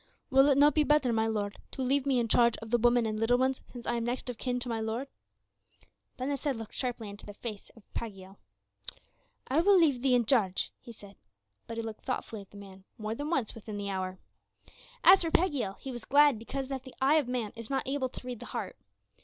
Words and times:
"Will 0.31 0.49
it 0.49 0.57
not 0.57 0.73
be 0.73 0.83
better, 0.83 1.13
my 1.13 1.27
lord, 1.27 1.59
to 1.73 1.83
leave 1.83 2.07
me 2.07 2.17
in 2.17 2.27
charge 2.27 2.57
of 2.57 2.71
the 2.71 2.79
women 2.79 3.05
and 3.05 3.19
little 3.19 3.37
ones, 3.37 3.61
since 3.67 3.85
I 3.85 3.97
am 3.97 4.03
next 4.03 4.31
of 4.31 4.39
kin 4.39 4.59
to 4.61 4.67
my 4.67 4.79
lord?" 4.79 5.07
Ben 6.17 6.31
Hesed 6.31 6.55
looked 6.55 6.73
sharply 6.73 7.07
into 7.07 7.27
the 7.27 7.33
meek 7.33 7.41
face 7.41 7.69
of 7.75 7.83
Pagiel. 7.93 8.37
"I 9.47 9.59
will 9.61 9.77
leave 9.77 10.01
thee 10.01 10.15
in 10.15 10.25
charge," 10.25 10.71
he 10.79 10.91
said; 10.91 11.17
but 11.67 11.77
he 11.77 11.83
looked 11.83 12.03
thoughtfully 12.03 12.41
at 12.41 12.49
the 12.49 12.57
man 12.57 12.83
more 12.97 13.13
than 13.13 13.29
once 13.29 13.53
within 13.53 13.77
the 13.77 13.91
hour. 13.91 14.17
As 15.03 15.21
for 15.21 15.29
Pagiel, 15.29 15.75
he 15.77 15.91
was 15.91 16.03
glad 16.03 16.39
because 16.39 16.67
that 16.69 16.81
the 16.81 16.95
eye 16.99 17.17
of 17.17 17.27
man 17.27 17.53
is 17.55 17.69
not 17.69 17.87
able 17.87 18.09
to 18.09 18.25
read 18.25 18.39
the 18.39 18.47
heart. 18.47 18.77